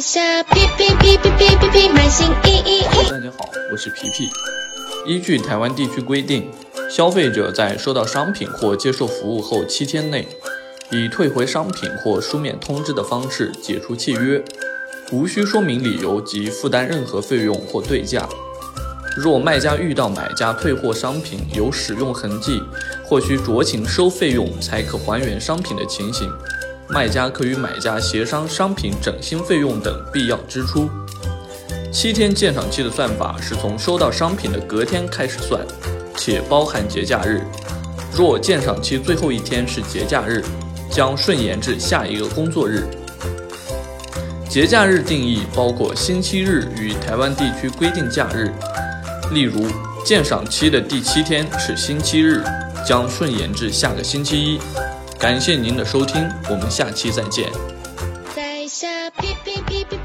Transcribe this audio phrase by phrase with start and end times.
[0.00, 3.10] 下皮皮皮皮皮皮皮买新衣衣衣。
[3.10, 4.30] 大家好，我是皮皮。
[5.04, 6.48] 依据台湾地区规定，
[6.88, 10.28] 消费者在收到商品或接受服务后七天内，
[10.90, 14.40] 以退回商品或书面通知的方式解除契约，
[15.10, 18.28] 无需说明理由及负担任何费用或对价。
[19.16, 22.62] 若卖家遇到买家退货商品有使用痕迹，
[23.04, 26.30] 或需酌情收费用才可还原商品的情形，
[26.90, 30.88] 卖家可与买家协商商品整新费用等必要支出。
[31.92, 35.60] 七天鉴赏期的算法是从收到商品的隔天开始算，
[36.16, 37.42] 且包含节假日。
[38.14, 40.42] 若鉴赏期最后一天是节假日，
[40.90, 42.84] 将顺延至下一个工作日。
[44.48, 48.50] 节假日定义包括星期日与台湾地区规定假日，
[49.30, 49.66] 例如
[50.04, 52.42] 鉴赏期的第七天是星期日，
[52.86, 54.58] 将顺延至下个星期一。
[55.18, 57.50] 感谢您的收听，我们下期再见。
[58.36, 59.97] 在下皮皮皮皮